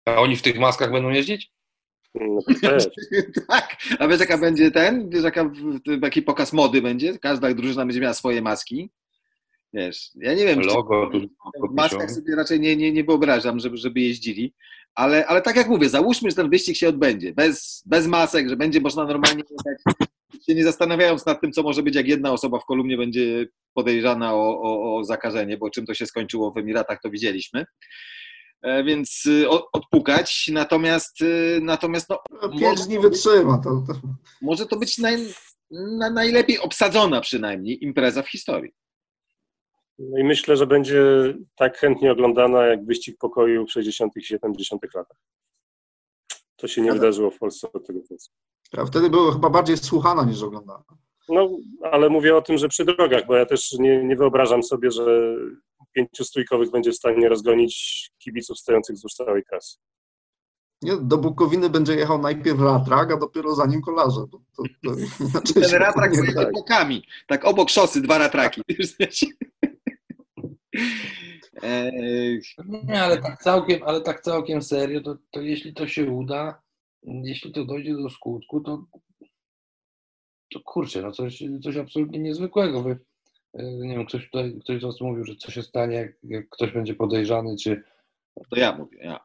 [0.05, 1.53] A oni w tych maskach będą jeździć?
[2.15, 2.39] No,
[3.49, 5.51] tak, a wiesz jaka będzie ten, wiesz jaka,
[6.03, 8.91] jaki pokaz mody będzie, każda drużyna będzie miała swoje maski,
[9.75, 11.29] Wiesz, ja nie wiem, Logo, czy
[11.71, 14.55] w maskach sobie raczej nie, nie, nie wyobrażam, żeby, żeby jeździli,
[14.95, 18.57] ale, ale tak jak mówię, załóżmy, że ten wyścig się odbędzie, bez, bez masek, że
[18.57, 20.09] będzie można normalnie jechać,
[20.47, 24.35] się nie zastanawiając nad tym, co może być, jak jedna osoba w kolumnie będzie podejrzana
[24.35, 27.65] o, o, o zakażenie, bo czym to się skończyło w Emiratach, to widzieliśmy
[28.63, 30.51] e, więc y, odpukać.
[30.53, 33.59] Natomiast, y, natomiast no, no pięć dni wytrzyma.
[33.59, 33.95] To, to.
[34.43, 35.17] Może to być naj,
[35.71, 38.73] na, najlepiej obsadzona przynajmniej impreza w historii.
[39.99, 41.03] No i myślę, że będzie
[41.57, 44.17] tak chętnie oglądana jak wyścig pokoju w 60.
[44.17, 44.83] i 70.
[44.95, 45.17] latach.
[46.57, 48.31] To się nie wydarzyło w Polsce od tego czasu.
[48.87, 50.85] Wtedy było chyba bardziej słuchana niż oglądana.
[51.29, 51.51] No,
[51.83, 55.37] ale mówię o tym, że przy drogach, bo ja też nie, nie wyobrażam sobie, że
[55.93, 59.77] pięciu stójkowych będzie w stanie rozgonić kibiców stojących wzdłuż całej trasy.
[60.83, 64.21] Nie, do Bukowiny będzie jechał najpierw ratrak, a dopiero za nim kolarze.
[64.31, 64.63] To, to,
[65.45, 66.53] to Ten ratrak z tak.
[66.53, 68.63] bokami, tak obok szosy dwa ratraki.
[72.89, 76.63] Nie, ale tak całkiem, ale tak całkiem serio, to, to jeśli to się uda,
[77.03, 78.85] jeśli to dojdzie do skutku, to,
[80.53, 82.83] to kurczę, no coś, coś absolutnie niezwykłego.
[82.83, 82.99] Wy,
[83.55, 86.49] e, nie wiem, ktoś tutaj, ktoś z Was mówił, że co się stanie, jak, jak
[86.49, 87.83] ktoś będzie podejrzany, czy...
[88.51, 89.21] To ja mówię, ja.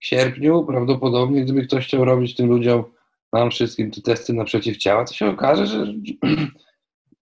[0.00, 2.84] W sierpniu prawdopodobnie, gdyby ktoś chciał robić tym ludziom,
[3.32, 5.86] nam wszystkim te testy na przeciwciała, to się okaże, że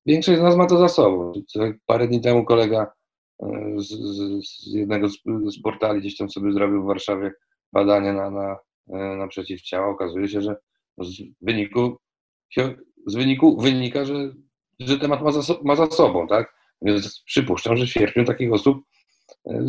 [0.06, 1.32] Większość z nas ma to za sobą.
[1.86, 2.92] Parę dni temu kolega
[3.42, 5.18] e, z, z, z jednego z,
[5.62, 7.32] portali gdzieś tam sobie zrobił w Warszawie
[7.72, 9.88] badanie na, na, na przeciwciała.
[9.88, 10.56] Okazuje się, że
[10.98, 11.96] z wyniku,
[13.06, 14.32] z wyniku wynika, że,
[14.80, 16.54] że temat ma za, ma za sobą, tak?
[16.82, 18.78] Więc przypuszczam, że w sierpniu takich osób
[19.46, 19.60] yy,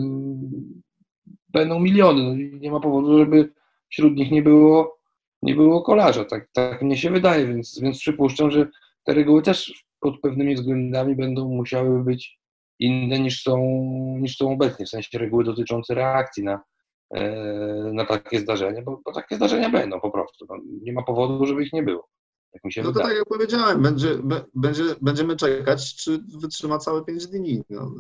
[1.50, 2.24] będą miliony.
[2.24, 3.54] No nie ma powodu, żeby
[3.90, 4.98] wśród nich nie było,
[5.42, 6.26] nie było kolarza.
[6.26, 8.68] Tak, tak mnie się wydaje, więc, więc przypuszczam, że
[9.04, 12.40] te reguły też pod pewnymi względami będą musiały być
[12.80, 13.58] inne niż są,
[14.22, 16.60] niż są obecnie, w sensie reguły dotyczące reakcji na, e,
[17.94, 20.46] na takie zdarzenia, bo, bo takie zdarzenia będą po prostu.
[20.50, 22.08] No, nie ma powodu, żeby ich nie było.
[22.54, 24.10] Jak mi się no to tak jak powiedziałem, będzie,
[24.54, 27.62] będzie, będziemy czekać, czy wytrzyma całe 5 dni.
[27.70, 27.92] No,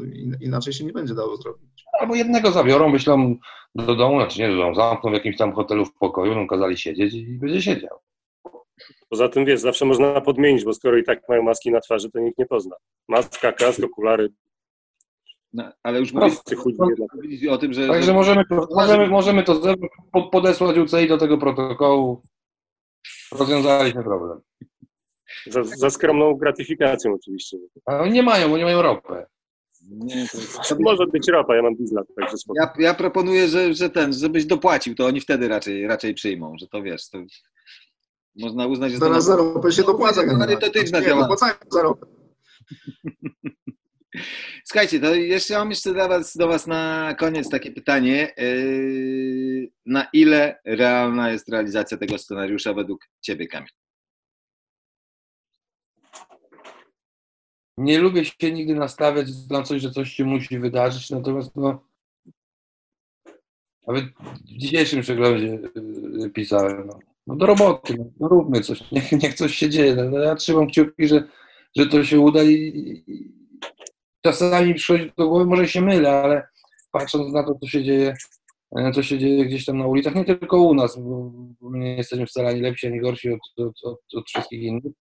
[0.41, 1.85] inaczej się nie będzie dało zrobić.
[1.99, 3.35] Albo jednego zabiorą, myślą
[3.75, 6.77] do domu, znaczy nie do domu, zamkną w jakimś tam hotelu w pokoju, no kazali
[6.77, 7.99] siedzieć i będzie siedział.
[9.09, 12.19] Poza tym, wiesz, zawsze można podmienić, bo skoro i tak mają maski na twarzy, to
[12.19, 12.75] nikt nie pozna.
[13.07, 14.29] Maska, kask, okulary.
[15.55, 16.31] No, ale już mówię
[17.49, 17.87] o tym, że...
[17.87, 19.61] Także możemy to, możemy, możemy to
[20.31, 22.21] podesłać UCI do tego protokołu.
[23.31, 24.39] Rozwiązaliśmy problem.
[25.47, 27.57] Za, za skromną gratyfikacją oczywiście.
[27.85, 29.25] A oni nie mają, bo nie mają ropę.
[29.89, 30.27] Nie,
[30.69, 30.75] to...
[30.79, 32.03] Może być ropa, ja mam diesla.
[32.19, 36.55] Także ja, ja proponuję, że, że ten, żebyś dopłacił, to oni wtedy raczej, raczej przyjmą,
[36.59, 37.17] że to wiesz, to
[38.35, 40.37] można uznać, że Zaraz za ropę się dopłaca.
[40.37, 41.41] Charytatywna działalność.
[41.69, 42.05] za ropę.
[44.65, 48.33] Słuchajcie, to jeszcze mam jeszcze dla was, do Was na koniec takie pytanie.
[48.37, 53.69] Yy, na ile realna jest realizacja tego scenariusza według Ciebie, Kamil?
[57.77, 61.87] Nie lubię się nigdy nastawiać na coś, że coś się musi wydarzyć, natomiast no,
[63.87, 65.59] nawet w dzisiejszym przeglądzie
[66.15, 69.95] yy, pisałem, no, no do roboty, no, no róbmy coś, niech, niech coś się dzieje.
[69.95, 71.27] No, ja trzymam kciuki, że,
[71.75, 73.03] że to się uda i
[74.25, 76.47] czasami przychodzi do głowy, może się mylę, ale
[76.91, 78.13] patrząc na to, co się dzieje,
[78.77, 81.95] e, co się dzieje gdzieś tam na ulicach, nie tylko u nas, bo, my nie
[81.95, 84.93] jesteśmy wcale ani lepsi, ani gorsi od, od, od, od wszystkich innych,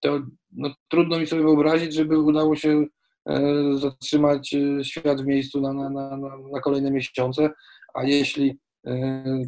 [0.00, 0.20] to
[0.52, 2.86] no, trudno mi sobie wyobrazić, żeby udało się
[3.28, 3.42] e,
[3.74, 6.16] zatrzymać e, świat w miejscu na, na, na,
[6.52, 7.50] na kolejne miesiące,
[7.94, 8.58] a jeśli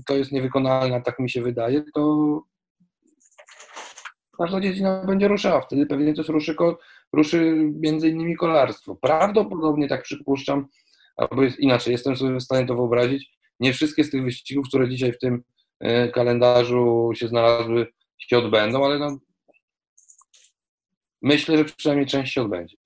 [0.06, 2.42] to jest niewykonalne, tak mi się wydaje, to
[4.38, 5.60] każda dziedzina będzie ruszała.
[5.60, 6.54] Wtedy pewnie też ruszy,
[7.12, 8.96] ruszy między innymi kolarstwo.
[8.96, 10.68] Prawdopodobnie tak przypuszczam,
[11.16, 13.38] albo jest inaczej, jestem sobie w stanie to wyobrazić.
[13.60, 15.42] Nie wszystkie z tych wyścigów, które dzisiaj w tym
[16.14, 17.86] kalendarzu się znalazły,
[18.18, 19.18] się odbędą, ale no,
[21.22, 22.76] myślę, że przynajmniej część się odbędzie.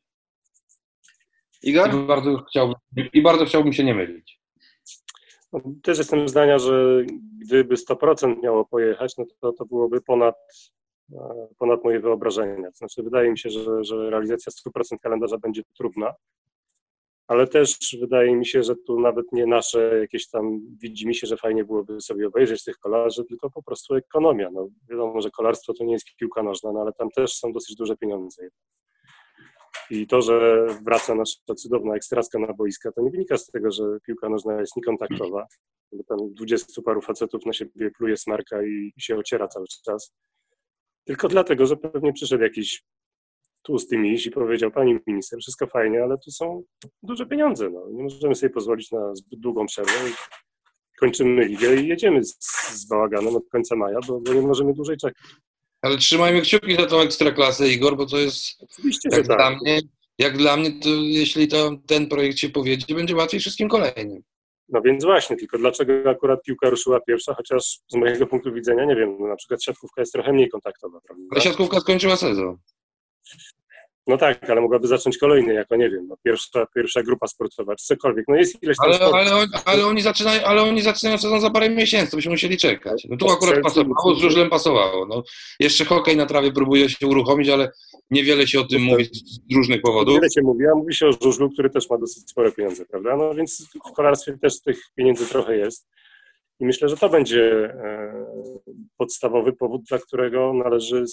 [1.63, 1.95] Igor?
[1.95, 2.77] I bardzo chciałbym,
[3.13, 4.41] i bardzo chciałbym się nie mylić.
[5.53, 7.05] No, też jestem zdania, że
[7.39, 10.76] gdyby 100% miało pojechać, no to to byłoby ponad, e,
[11.59, 12.71] ponad moje wyobrażenia.
[12.71, 16.15] To znaczy, wydaje mi się, że, że realizacja 100% kalendarza będzie trudna,
[17.27, 21.27] ale też wydaje mi się, że tu nawet nie nasze jakieś tam, widzi mi się,
[21.27, 24.51] że fajnie byłoby sobie obejrzeć tych kolarzy, tylko po prostu ekonomia.
[24.53, 27.77] No, wiadomo, że kolarstwo to nie jest piłka nożna, no, ale tam też są dosyć
[27.77, 28.49] duże pieniądze.
[29.91, 33.85] I to, że wraca nasza cudowna ekstraska na boiska, to nie wynika z tego, że
[34.07, 35.47] piłka nożna jest niekontaktowa,
[35.93, 40.13] bo tam dwudziestu paru facetów na siebie pluje smarka i się ociera cały czas.
[41.07, 42.85] Tylko dlatego, że pewnie przyszedł jakiś
[43.63, 46.63] tłusty miś i powiedział, pani minister, wszystko fajnie, ale tu są
[47.03, 47.71] duże pieniądze.
[47.71, 47.91] No.
[47.93, 49.93] Nie możemy sobie pozwolić na zbyt długą przerwę.
[50.99, 52.39] Kończymy ligę i jedziemy z,
[52.71, 55.25] z bałaganem od końca maja, bo, bo nie możemy dłużej czekać.
[55.83, 59.37] Ale trzymajmy kciuki za tą ekstraklasę, Igor, bo to jest Oczywiście, jak tak.
[59.37, 59.81] dla mnie,
[60.19, 64.23] jak dla mnie, to jeśli to, ten projekt się powiedzie, będzie łatwiej wszystkim kolejnym.
[64.69, 68.97] No więc właśnie, tylko dlaczego akurat piłka ruszyła pierwsza, chociaż z mojego punktu widzenia, nie
[68.97, 71.41] wiem, no na przykład siatkówka jest trochę mniej kontaktowa, prawda?
[71.41, 72.57] Siatkówka skończyła sezon.
[74.09, 77.87] No tak, ale mogłaby zacząć kolejny, jako nie wiem, no pierwsza, pierwsza grupa sportowa, czy
[77.87, 78.25] cokolwiek.
[78.29, 79.15] No jest ileś tam Ale, sportów.
[79.17, 82.57] ale, on- ale, oni zaczynają, ale oni zaczynają sezon za parę miesięcy, to byśmy musieli
[82.57, 83.07] czekać.
[83.11, 85.07] No tu akurat pasowało, z żużlem pasowało.
[85.07, 85.23] No,
[85.61, 87.71] jeszcze hokej na trawie próbuje się uruchomić, ale
[88.11, 90.15] niewiele się o tym mówi z różnych powodów.
[90.15, 93.17] Wiele się mówi, a mówi się o żużlu, który też ma dosyć spore pieniądze, prawda?
[93.17, 95.87] No więc w kolarstwie też tych pieniędzy trochę jest.
[96.61, 98.27] I myślę, że to będzie e,
[98.97, 101.05] podstawowy powód, dla którego należy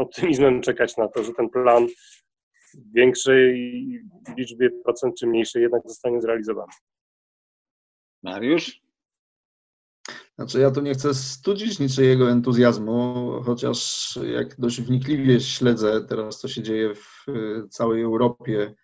[0.00, 1.88] optymizmem czekać na to, że ten plan
[2.74, 3.54] w większej
[4.36, 6.72] liczbie procent czy mniejszej jednak zostanie zrealizowany.
[8.22, 8.80] Mariusz?
[10.34, 16.48] Znaczy ja tu nie chcę studzić niczyjego entuzjazmu, chociaż jak dość wnikliwie śledzę teraz, co
[16.48, 17.24] się dzieje w
[17.70, 18.74] całej Europie,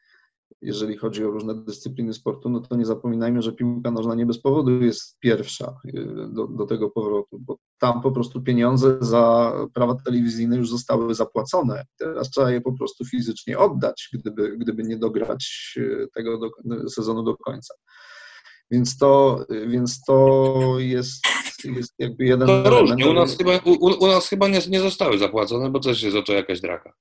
[0.62, 4.40] jeżeli chodzi o różne dyscypliny sportu, no to nie zapominajmy, że piłka nożna nie bez
[4.40, 9.94] powodu jest pierwsza y, do, do tego powrotu, bo tam po prostu pieniądze za prawa
[10.04, 11.84] telewizyjne już zostały zapłacone.
[11.98, 16.50] Teraz trzeba je po prostu fizycznie oddać, gdyby, gdyby nie dograć y, tego do,
[16.90, 17.74] sezonu do końca.
[18.70, 21.26] Więc to, więc to jest,
[21.64, 22.80] jest jakby jeden To element.
[22.80, 23.10] różnie.
[23.10, 26.22] U nas chyba, u, u nas chyba nie, nie zostały zapłacone, bo też jest o
[26.22, 26.92] to jakaś draka.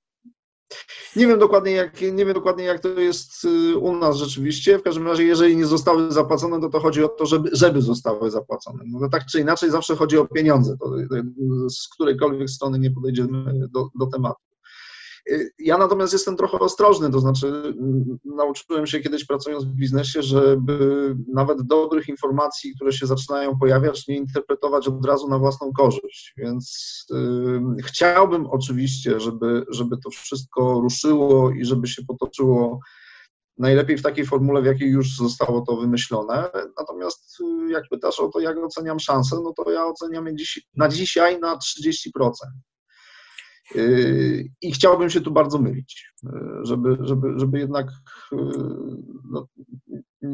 [1.16, 4.80] Nie wiem dokładnie jak, nie wiem dokładnie jak to jest y, u nas rzeczywiście.
[4.80, 8.32] W każdym razie, jeżeli nie zostały zapłacone, to to chodzi o to, żeby, żeby zostały
[8.32, 8.84] zapłacone.
[8.86, 11.16] No to tak czy inaczej zawsze chodzi o pieniądze, to, to,
[11.70, 14.42] z którejkolwiek strony nie podejdziemy do, do tematu.
[15.30, 20.22] Y, Ja natomiast jestem trochę ostrożny, to znaczy mm, nauczyłem się kiedyś pracując w biznesie,
[20.24, 26.34] żeby nawet dobrych informacji, które się zaczynają pojawiać, nie interpretować od razu na własną korzyść.
[26.38, 32.80] Więc y, chciałbym oczywiście, żeby, żeby to wszystko ruszyło i żeby się potoczyło
[33.58, 36.50] najlepiej w takiej formule, w jakiej już zostało to wymyślone.
[36.78, 40.68] Natomiast y, jak pytasz o to, jak oceniam szansę, no to ja oceniam je dziś,
[40.76, 42.30] na dzisiaj na 30%.
[43.76, 46.32] Yy, I chciałbym się tu bardzo mylić, yy,
[46.64, 47.88] żeby, żeby, żeby jednak
[48.32, 48.40] yy,
[49.32, 49.48] no,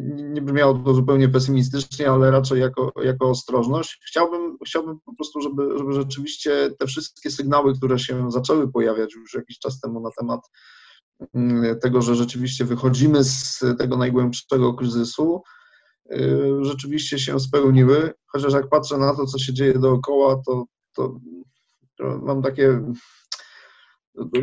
[0.08, 4.00] nie brzmiało to zupełnie pesymistycznie, ale raczej jako, jako ostrożność.
[4.08, 9.34] Chciałbym, chciałbym po prostu, żeby, żeby rzeczywiście te wszystkie sygnały, które się zaczęły pojawiać już
[9.34, 10.42] jakiś czas temu na temat
[11.82, 15.42] tego, że rzeczywiście wychodzimy z tego najgłębszego kryzysu,
[16.62, 18.14] rzeczywiście się spełniły.
[18.28, 20.66] Chociaż jak patrzę na to, co się dzieje dookoła, to,
[20.96, 21.16] to
[22.00, 22.94] mam takie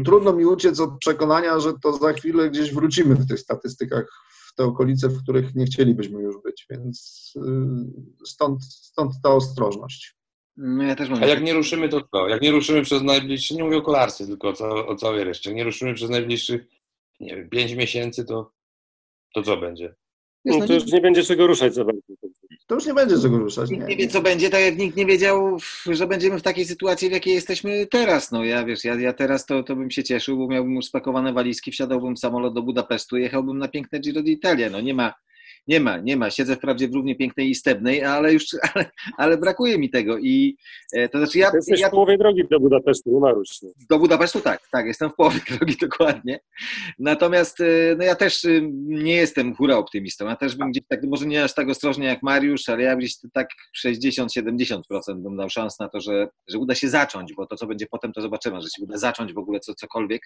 [0.05, 4.55] trudno mi uciec od przekonania, że to za chwilę gdzieś wrócimy w tych statystykach w
[4.55, 10.17] te okolice, w których nie chcielibyśmy już być, więc y, stąd, stąd ta ostrożność.
[10.57, 12.29] No ja też mam A jak nie ruszymy, to co?
[12.29, 15.57] Jak nie ruszymy przez najbliższe, nie mówię o kolarstwie, tylko o, o całej reszcie, jak
[15.57, 16.67] nie ruszymy przez najbliższych,
[17.21, 18.53] nie wiem, pięć miesięcy, to,
[19.35, 19.95] to co będzie?
[20.45, 22.01] No no to już nie będzie czego ruszać za bardzo.
[22.69, 23.71] To już nie będzie czego ruszać.
[23.71, 27.09] Nikt nie wie, co będzie, tak jak nikt nie wiedział, że będziemy w takiej sytuacji,
[27.09, 28.33] w jakiej jesteśmy teraz.
[28.33, 31.33] No ja wiesz, ja, ja teraz to, to bym się cieszył, bo miałbym już spakowane
[31.33, 34.71] walizki, wsiadałbym w samolot do Budapesztu, jechałbym na piękne Giro d'Italia.
[34.71, 35.15] No nie ma,
[35.67, 36.31] nie ma, nie ma.
[36.31, 38.45] Siedzę wprawdzie w równie pięknej i stebnej, ale już,
[38.75, 40.19] ale, ale brakuje mi tego.
[40.19, 40.57] I
[40.93, 41.51] e, to znaczy ja.
[41.55, 43.21] Jesteś ja w połowie drogi do Budapesztu.
[43.21, 43.43] No.
[43.91, 46.41] do Budapesztu tak, tak, jestem w połowie drogi dokładnie.
[46.99, 47.65] Natomiast e,
[47.99, 48.49] no ja też e,
[48.85, 50.27] nie jestem hura optymistą.
[50.27, 53.15] Ja też bym gdzieś tak, może nie aż tak ostrożnie jak Mariusz, ale ja gdzieś
[53.33, 53.49] tak
[53.87, 54.81] 60-70%
[55.17, 58.13] bym dał szans na to, że, że uda się zacząć, bo to co będzie potem,
[58.13, 60.23] to zobaczymy, że się uda zacząć w ogóle co, cokolwiek.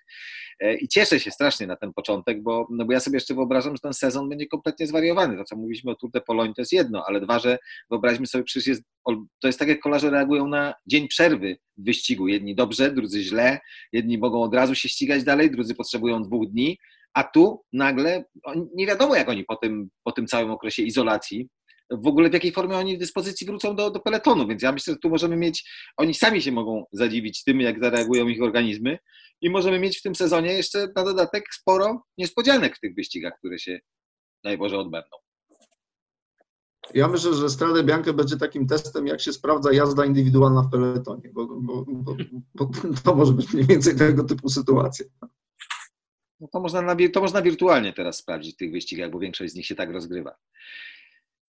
[0.60, 3.76] E, I cieszę się strasznie na ten początek, bo, no bo ja sobie jeszcze wyobrażam,
[3.76, 5.21] że ten sezon będzie kompletnie zwariowany.
[5.28, 7.58] To, co mówiliśmy o Tour de Pologne, to jest jedno, ale dwa, że
[7.90, 8.82] wyobraźmy sobie, przecież jest,
[9.40, 12.28] to jest tak, jak kolarze reagują na dzień przerwy w wyścigu.
[12.28, 13.58] Jedni dobrze, drudzy źle,
[13.92, 16.78] jedni mogą od razu się ścigać dalej, drudzy potrzebują dwóch dni,
[17.14, 18.24] a tu nagle
[18.74, 21.48] nie wiadomo, jak oni po tym, po tym całym okresie izolacji,
[21.90, 24.94] w ogóle w jakiej formie oni w dyspozycji wrócą do, do peletonu, więc ja myślę,
[24.94, 28.98] że tu możemy mieć, oni sami się mogą zadziwić tym, jak zareagują ich organizmy
[29.40, 33.58] i możemy mieć w tym sezonie jeszcze na dodatek sporo niespodzianek w tych wyścigach, które
[33.58, 33.80] się,
[34.44, 35.16] daj Boże, odbędą.
[36.94, 41.30] Ja myślę, że Strade Bianca będzie takim testem, jak się sprawdza jazda indywidualna w peletonie,
[41.32, 42.16] bo, bo, bo,
[42.54, 42.70] bo
[43.04, 45.06] to może być mniej więcej tego typu sytuacja.
[46.40, 49.56] No to, można na, to można wirtualnie teraz sprawdzić w tych wyścigach, bo większość z
[49.56, 50.34] nich się tak rozgrywa.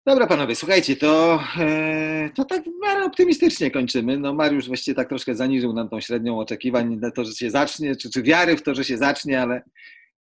[0.05, 4.17] Dobra, panowie, słuchajcie, to, e, to tak w miarę optymistycznie kończymy.
[4.17, 7.95] No Mariusz właściwie tak troszkę zaniżył nam tą średnią oczekiwań na to, że się zacznie,
[7.95, 9.63] czy, czy wiary w to, że się zacznie, ale,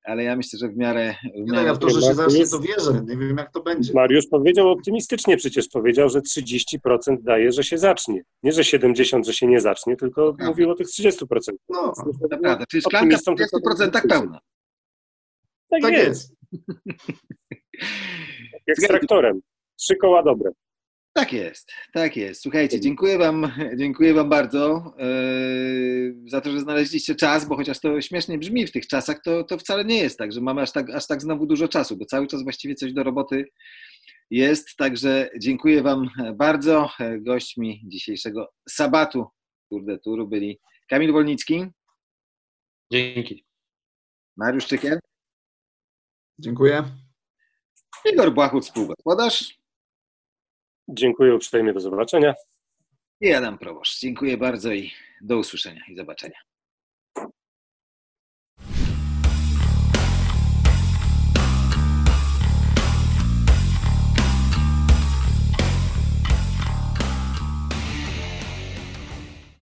[0.05, 1.15] ale ja myślę, że w miarę...
[1.47, 1.67] W miarę...
[1.67, 3.03] ja w to, że się zacznie, to wierzę.
[3.07, 3.93] Nie wiem, jak to będzie.
[3.93, 5.67] Mariusz powiedział optymistycznie przecież.
[5.67, 8.23] Powiedział, że 30% daje, że się zacznie.
[8.43, 10.45] Nie, że 70%, że się nie zacznie, tylko no.
[10.45, 11.25] mówił o tych 30%.
[11.69, 12.65] No, to prawda.
[12.65, 14.39] Czyli szklanka w 30% tak pełna.
[15.69, 16.33] Tak, tak jest.
[16.51, 16.63] jest.
[18.67, 19.39] Jak z traktorem.
[19.79, 20.51] Trzy koła dobre.
[21.17, 22.41] Tak jest, tak jest.
[22.41, 28.01] Słuchajcie, dziękuję Wam, dziękuję wam bardzo yy, za to, że znaleźliście czas, bo chociaż to
[28.01, 30.89] śmiesznie brzmi w tych czasach, to, to wcale nie jest tak, że mamy aż tak,
[30.89, 33.45] aż tak znowu dużo czasu, bo cały czas właściwie coś do roboty
[34.29, 34.75] jest.
[34.77, 36.89] Także dziękuję Wam bardzo.
[37.19, 39.25] Gośćmi dzisiejszego sabatu
[39.69, 41.65] Tour de Touru byli Kamil Wolnicki.
[42.91, 43.45] Dzięki.
[44.37, 44.99] Mariusz Czykiel.
[46.39, 46.83] Dziękuję.
[48.13, 49.64] Igor Błachut, współgospodarz.
[50.87, 52.33] Dziękuję uprzejmie, do zobaczenia.
[53.21, 53.99] I Adam Proboszcz.
[53.99, 56.39] Dziękuję bardzo i do usłyszenia i zobaczenia.